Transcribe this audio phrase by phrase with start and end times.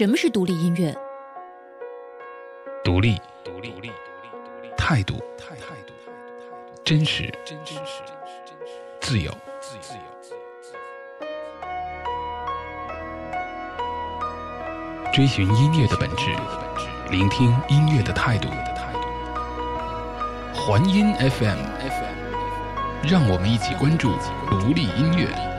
[0.00, 0.96] 什么是独立音乐？
[2.82, 3.92] 独立，独立，独立，
[4.74, 5.92] 态度，态度，态度
[6.82, 7.80] 真实，真实，
[8.98, 10.00] 自由，自由，
[15.12, 16.30] 追寻音乐的本质，
[17.10, 18.48] 聆听音乐的态度。
[20.54, 21.58] 环音 FM，
[23.06, 24.14] 让我们一起关注
[24.48, 25.49] 独立音乐。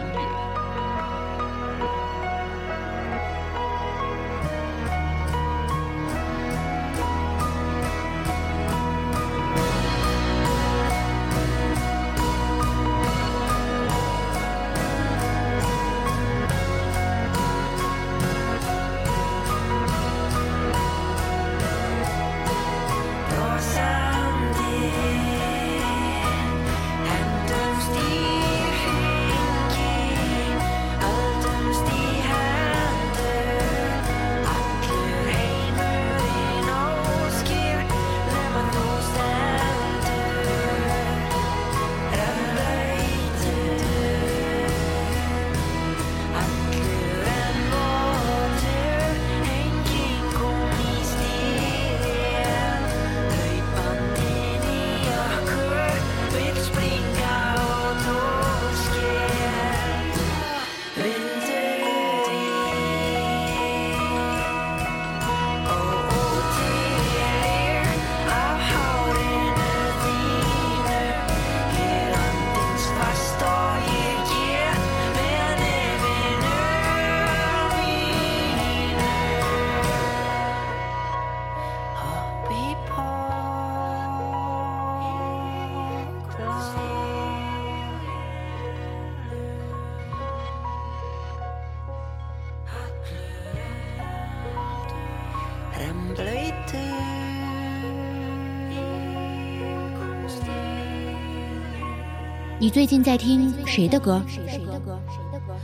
[102.62, 104.22] 你最近在听谁的歌？
[104.28, 105.02] 谁的歌？
[105.10, 105.58] 谁的歌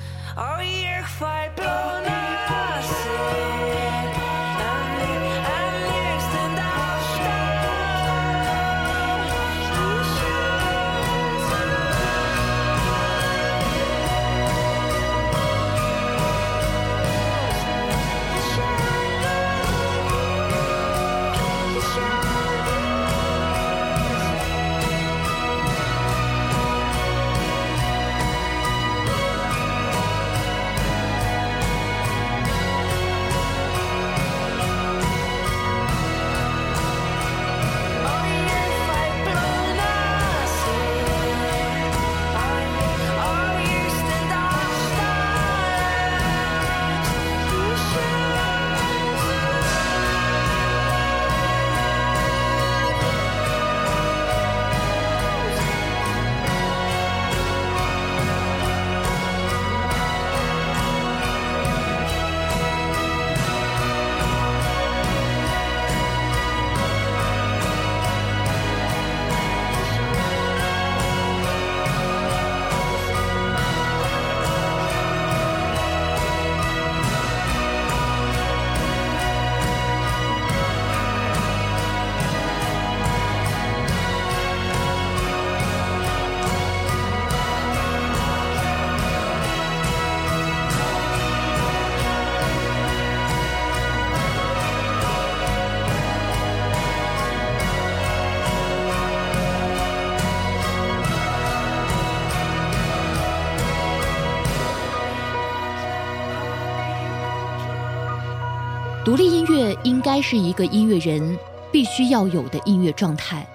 [109.07, 111.40] 独立音乐应该是一个音乐人
[111.72, 113.47] 必须要有的音乐状态，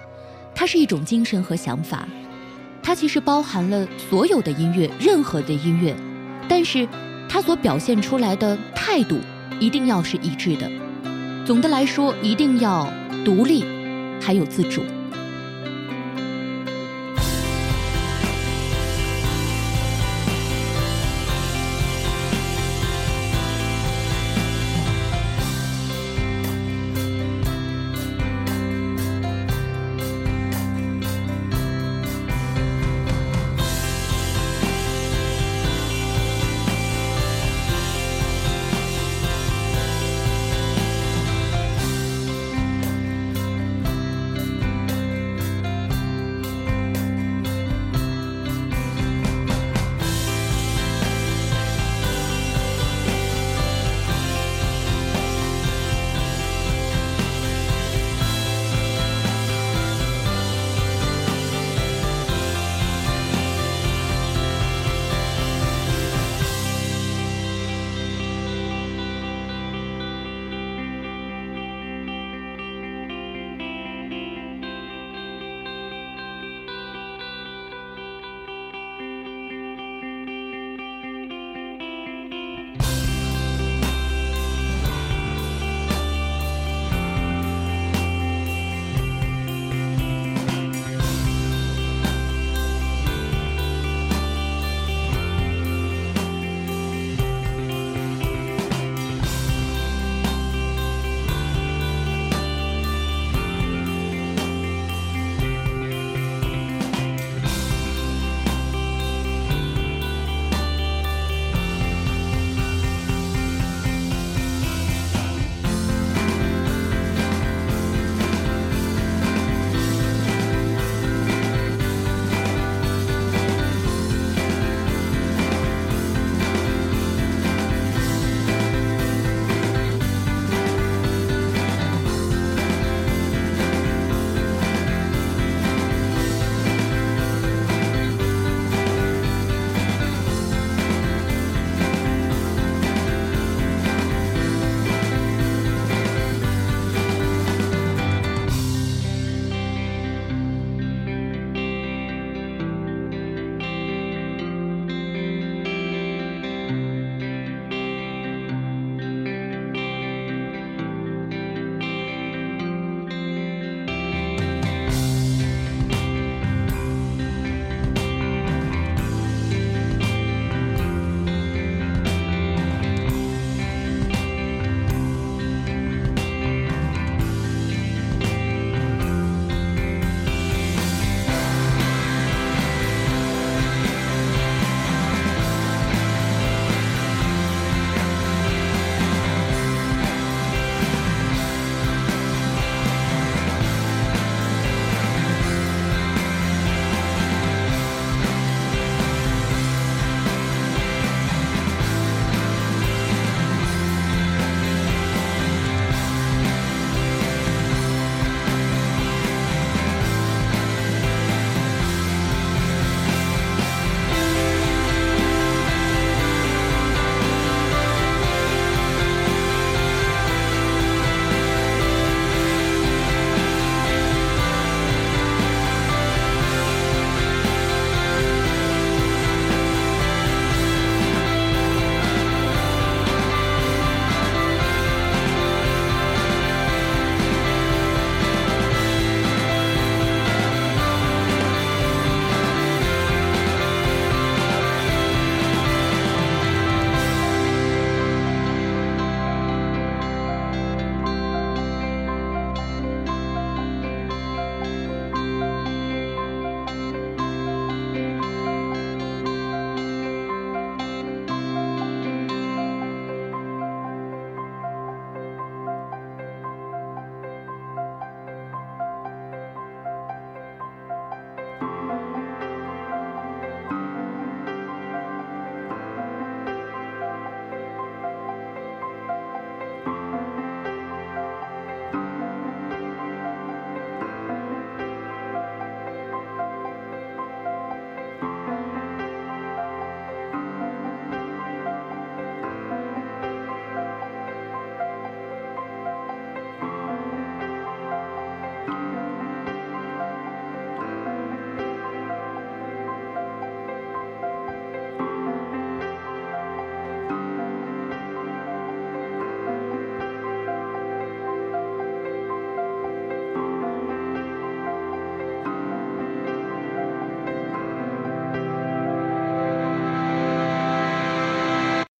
[0.55, 2.07] 它是一种精神和想法，
[2.81, 5.95] 它其实包含了所有的音乐，任何的音乐，
[6.49, 6.89] 但是
[7.29, 9.19] 它所表现出来的态度
[9.59, 10.67] 一定要是一致的。
[11.45, 12.91] 总的来说，一定要
[13.23, 13.63] 独立，
[14.19, 14.81] 还有自主。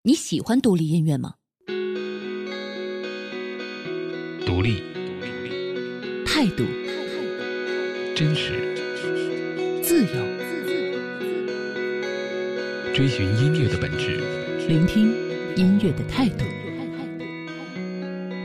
[0.06, 1.36] 你喜欢独立音乐吗？
[4.46, 4.84] 独立，
[6.26, 6.66] 态度，
[8.14, 8.76] 真实，
[9.82, 10.12] 自由，
[12.94, 14.20] 追寻音乐的本质，
[14.68, 15.14] 聆听
[15.56, 16.44] 音乐的态度。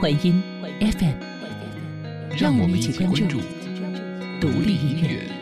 [0.00, 0.40] 欢迎
[0.78, 1.16] FM，
[2.38, 3.40] 让我们一起关注
[4.40, 5.37] 独立音乐。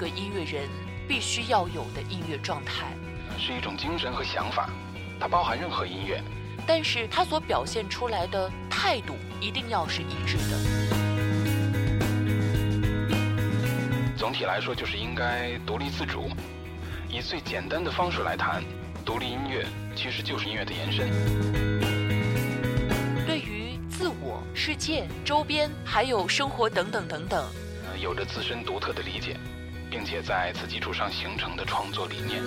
[0.00, 0.66] 个音乐人
[1.06, 2.86] 必须要有的音乐状态，
[3.38, 4.70] 是一种精神和想法，
[5.20, 6.22] 它包含任何音乐，
[6.66, 10.56] 但是它所表现出来的态度一定要是一致的。
[14.16, 16.30] 总体来说，就是应该独立自主。
[17.10, 18.64] 以最简单的方式来谈，
[19.04, 21.10] 独立音乐其实就是音乐的延伸。
[23.26, 27.44] 对于自我、世界、周边，还有生活等等等等，
[28.00, 29.36] 有着自身独特的理解，
[29.90, 32.40] 并且在此基础上形成的创作理念。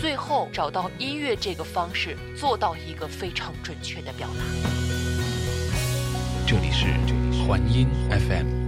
[0.00, 4.44] 最后找到音乐这个方式，做到一个非常准确的表达。
[6.46, 6.86] 这里是
[7.44, 8.65] 环音 FM。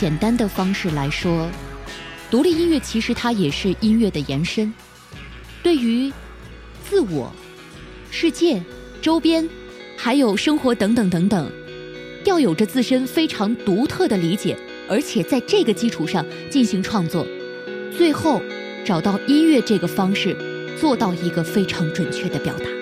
[0.00, 1.46] 简单的方式来说，
[2.30, 4.72] 独立音乐其实它也是音乐的延伸。
[5.62, 6.10] 对于
[6.88, 7.30] 自我、
[8.10, 8.62] 世界、
[9.02, 9.46] 周边，
[9.98, 11.52] 还有生活等等等等，
[12.24, 14.56] 要有着自身非常独特的理解，
[14.88, 17.26] 而且在这个基础上进行创作，
[17.94, 18.40] 最后
[18.86, 20.34] 找到音乐这个方式，
[20.80, 22.79] 做到一个非常准确的表达。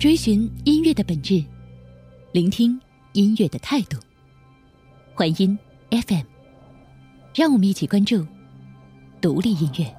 [0.00, 1.44] 追寻音乐的本质，
[2.32, 2.80] 聆听
[3.12, 3.98] 音乐的态度。
[5.12, 5.58] 欢音
[5.90, 6.24] FM，
[7.34, 8.26] 让我们一起关注
[9.20, 9.94] 独立音乐。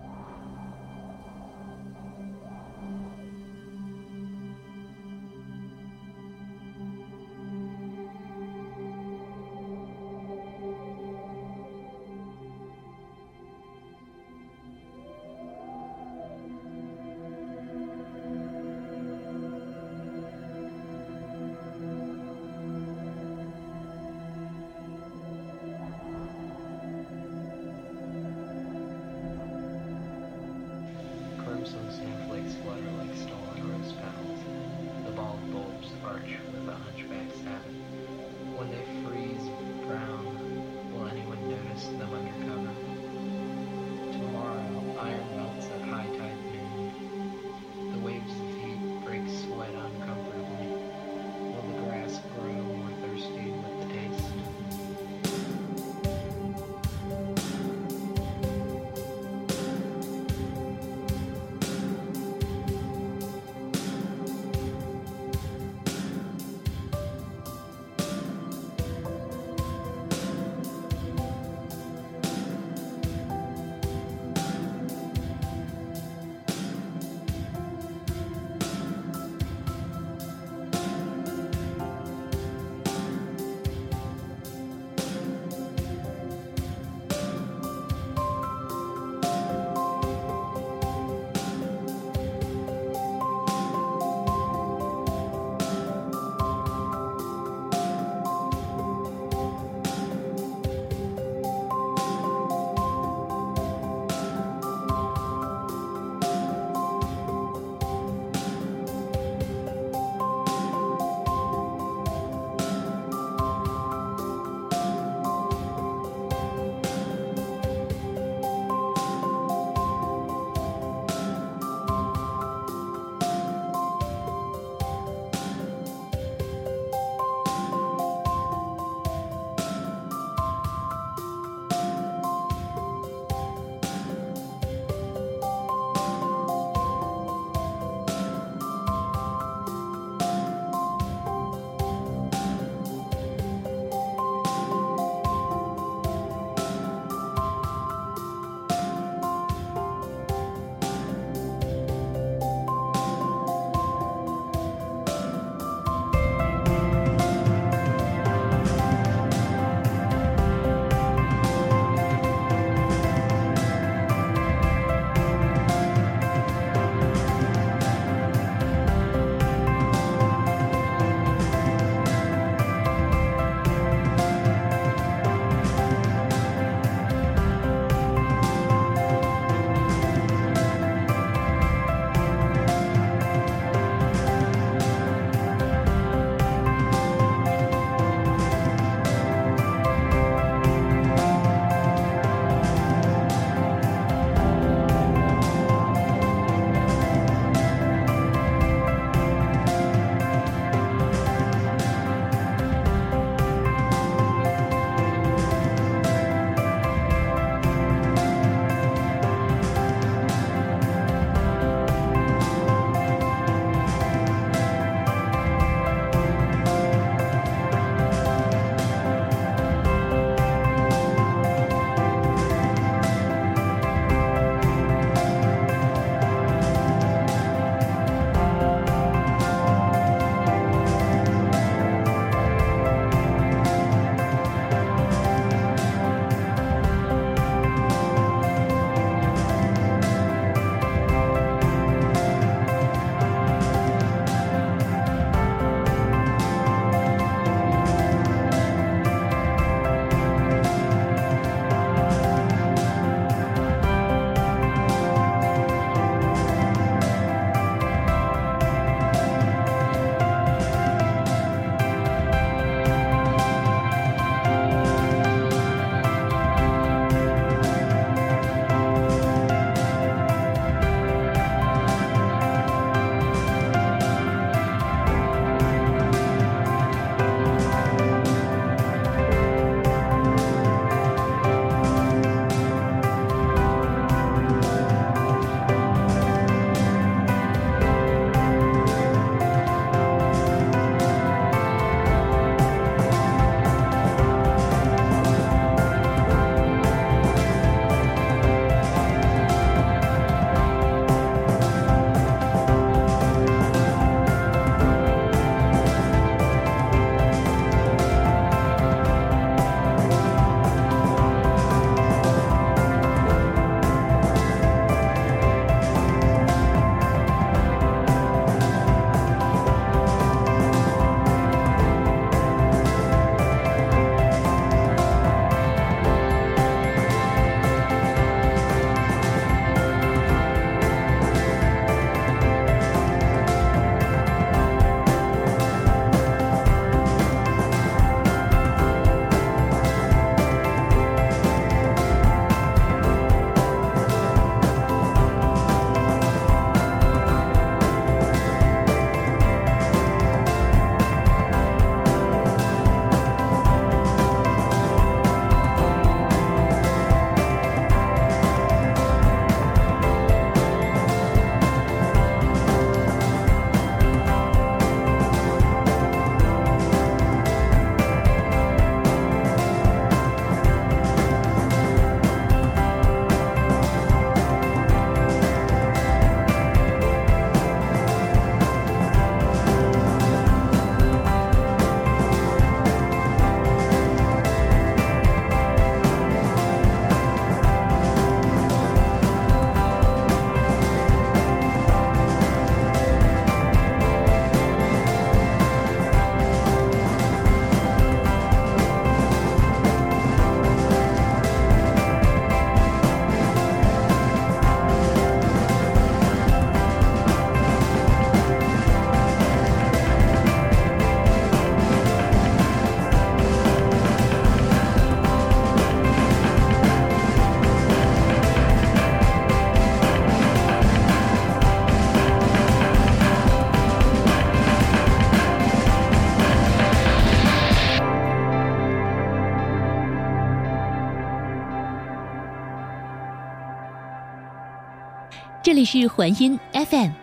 [435.81, 437.20] 里是环音 FM